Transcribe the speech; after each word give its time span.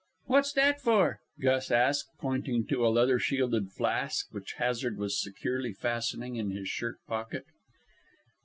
"What's 0.25 0.51
that 0.53 0.81
for?" 0.81 1.19
Gus 1.39 1.69
asked, 1.69 2.07
pointing 2.17 2.65
to 2.69 2.83
a 2.87 2.89
leather 2.89 3.19
shielded 3.19 3.71
flask 3.71 4.25
which 4.31 4.53
Hazard 4.57 4.97
was 4.97 5.21
securely 5.21 5.73
fastening 5.73 6.37
in 6.37 6.49
his 6.49 6.67
shirt 6.67 6.97
pocket. 7.07 7.45